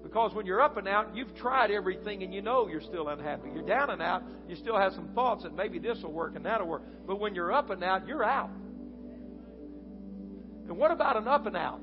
[0.02, 3.48] Because when you're up and out, you've tried everything and you know you're still unhappy.
[3.52, 6.46] You're down and out, you still have some thoughts that maybe this will work and
[6.46, 6.82] that'll work.
[7.07, 8.50] But when you're up and out, you're out.
[10.68, 11.82] And what about an up and out?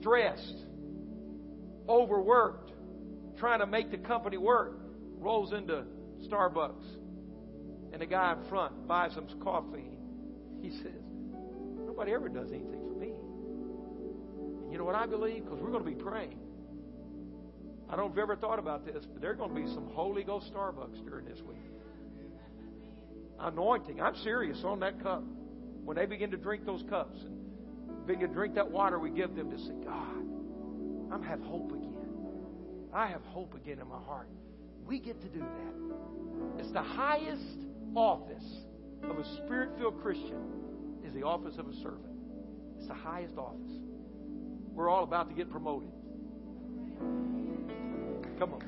[0.00, 0.64] Stressed,
[1.88, 2.72] overworked,
[3.38, 4.78] trying to make the company work,
[5.18, 5.84] rolls into
[6.26, 7.03] Starbucks
[7.94, 9.88] and the guy in front buys him some coffee.
[10.60, 11.00] He says,
[11.86, 13.12] Nobody ever does anything for me.
[14.64, 15.44] And you know what I believe?
[15.44, 16.36] Because we're going to be praying.
[17.88, 19.68] I don't know if you've ever thought about this, but there are going to be
[19.68, 21.60] some Holy Ghost Starbucks during this week.
[23.38, 24.00] Anointing.
[24.00, 25.22] I'm serious on that cup.
[25.84, 29.36] When they begin to drink those cups and begin to drink that water we give
[29.36, 31.94] them to say, God, I'm have hope again.
[32.92, 34.28] I have hope again in my heart.
[34.84, 36.58] We get to do that.
[36.58, 37.58] It's the highest
[37.94, 38.64] office
[39.08, 40.40] of a spirit filled Christian
[41.06, 42.14] is the office of a servant.
[42.78, 43.78] It's the highest office.
[44.72, 45.90] We're all about to get promoted.
[48.38, 48.62] Come on.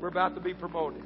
[0.00, 1.02] We're about to be promoted.